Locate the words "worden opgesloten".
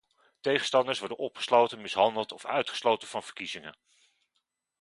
0.99-1.81